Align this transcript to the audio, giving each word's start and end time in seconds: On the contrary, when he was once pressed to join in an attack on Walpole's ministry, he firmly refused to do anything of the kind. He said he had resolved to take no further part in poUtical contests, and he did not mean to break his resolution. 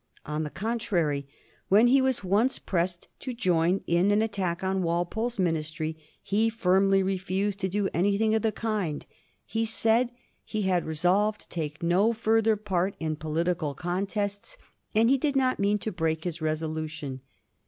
On 0.25 0.41
the 0.41 0.49
contrary, 0.49 1.27
when 1.69 1.85
he 1.85 2.01
was 2.01 2.23
once 2.23 2.57
pressed 2.57 3.07
to 3.19 3.35
join 3.35 3.83
in 3.85 4.09
an 4.09 4.23
attack 4.23 4.63
on 4.63 4.81
Walpole's 4.81 5.37
ministry, 5.37 5.95
he 6.23 6.49
firmly 6.49 7.03
refused 7.03 7.59
to 7.59 7.69
do 7.69 7.87
anything 7.93 8.33
of 8.33 8.41
the 8.41 8.51
kind. 8.51 9.05
He 9.45 9.63
said 9.63 10.11
he 10.43 10.63
had 10.63 10.85
resolved 10.87 11.41
to 11.41 11.49
take 11.49 11.83
no 11.83 12.13
further 12.13 12.55
part 12.55 12.95
in 12.99 13.15
poUtical 13.15 13.75
contests, 13.75 14.57
and 14.95 15.07
he 15.07 15.19
did 15.19 15.35
not 15.35 15.59
mean 15.59 15.77
to 15.77 15.91
break 15.91 16.23
his 16.23 16.41
resolution. 16.41 17.21